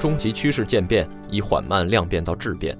[0.00, 2.76] 终极趋势渐变，以缓慢量变到质变。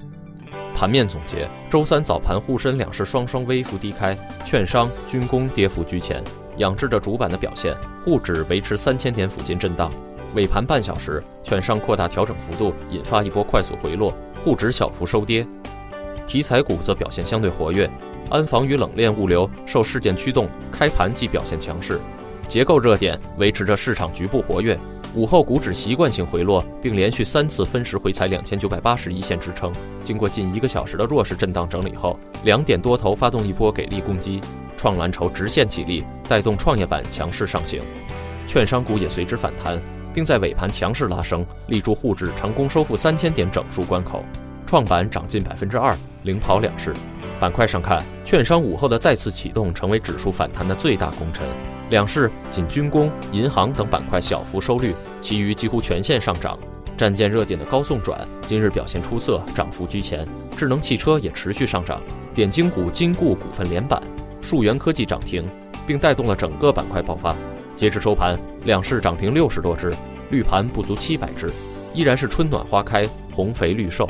[0.75, 6.23] 盘面总结：周三早盘沪深两市双双微幅低开，券商、军工跌幅居前，
[6.57, 7.75] 仰制着主板的表现。
[8.05, 9.91] 沪指维持三千点附近震荡。
[10.35, 14.13] 尾盘半小时，券商扩大调整幅度，引发一波快速回落，
[14.45, 15.47] 沪指小幅收跌。
[16.27, 17.89] 题材股则表现相对活跃，
[18.31, 22.01] 安防与冷链物流受事件驱动，开盘即表现强势。
[22.49, 24.79] 结构热点维持着市场局部活跃。
[25.15, 29.73] 午后股指习惯性回落，并连续三次分时回踩两千九百八十一线支撑。
[30.03, 34.41] 经过近一个小时的弱势震荡整理后，两点多头发动一波给力攻击，
[34.77, 37.81] 创蓝筹直线起立，带动创业板强势上行，
[38.49, 39.81] 券商股也随之反弹，
[40.13, 44.25] 并在尾盘强势拉升，力助沪指成功收复三千点整数关口。
[44.67, 46.93] 创板涨近百分之二，领跑两市。
[47.39, 51.47] 板块上看，券商午后的再次启动成为指数反弹的最大功臣。
[51.91, 56.59] 两市仅军工、银行等板块小幅收绿，其余几乎全线上涨。
[56.97, 60.27] 战舰热点的高送转今日表现出色，涨幅居前。
[60.57, 62.01] 智能汽车也持续上涨，
[62.33, 64.01] 点睛股金固股份连板，
[64.41, 65.45] 数源科技涨停，
[65.87, 67.35] 并带动了整个板块爆发。
[67.75, 69.93] 截至收盘，两市涨停六十多只，
[70.31, 71.51] 绿盘不足七百只，
[71.93, 74.09] 依然是春暖花开，红肥绿瘦。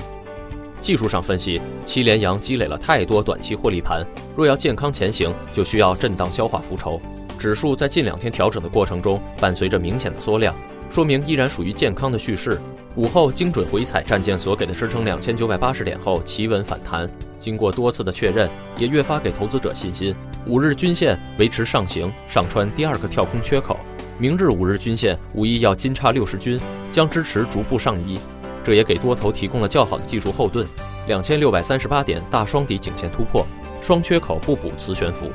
[0.82, 7.00] 技术上分析，七连阳积累了太多短期获利盘，若要健康前行，就需要震荡消化浮筹。
[7.44, 10.56] 指数在近两天调整的过程中，伴随着明显的缩量，
[10.90, 12.58] 说明依然属于健康的蓄势。
[12.96, 17.06] 午后精准回踩战舰所给的支撑两千九百八十点后，企稳反弹，
[17.38, 20.16] 经过多次的确认，也越发给投资者信心。
[20.46, 23.78] 五日均线维持上行，上穿第二个跳空缺口，
[24.16, 26.58] 明日五日均线无疑要金叉六十均，
[26.90, 28.18] 将支持逐步上移，
[28.64, 30.66] 这也给多头提供了较好的技术后盾。
[31.08, 33.46] 两千六百三十八点大双底颈线突破，
[33.82, 35.30] 双缺口不补磁悬浮。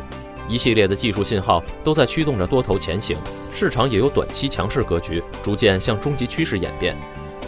[0.50, 3.16] 一系列的技术信号都在驱动着多头前行，
[3.54, 6.98] 市场也有短期强势格局逐渐向终极趋势演变。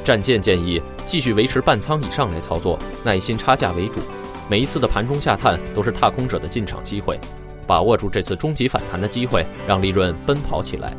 [0.06, 4.00] 战舰建议继续维持半仓以上来操作，耐心差价为主。
[4.50, 7.20] 每一次的盘中下探都是踏空者的进场机会，
[7.66, 10.96] 把握住这次终极反弹的机会，让利润奔跑起来。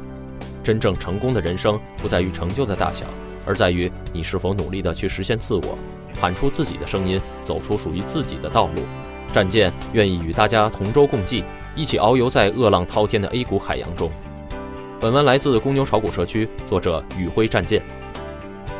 [0.65, 3.05] 真正成功的人生不在于成就的大小，
[3.45, 5.77] 而在于你是否努力的去实现自我，
[6.21, 8.83] 喊出自己的声音，走出属于自己的道路。
[9.33, 11.43] 战舰愿意与大家同舟共济。
[11.75, 14.11] 一起遨游在恶浪滔天的 A 股海洋中。
[15.01, 17.83] 本文来自公牛炒股社区，作者宇辉战舰。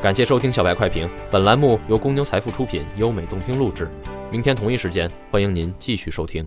[0.03, 3.89] 感谢收听小白快评，本栏目由公牛财富出品，优美动听录制。
[4.31, 6.47] 明天同一时间，欢迎您继续收听。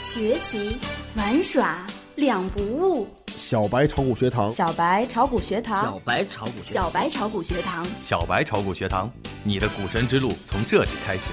[0.00, 0.78] 学习
[1.16, 3.06] 玩耍两不误。
[3.26, 9.10] 小白炒股学堂，小白炒股学堂，小白炒股，小白炒股学堂，小白炒股学堂，
[9.42, 11.30] 你的股神之路从这里开始。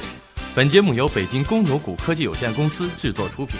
[0.53, 3.57] 本节目由北京公牛股科技有限公司制作出品。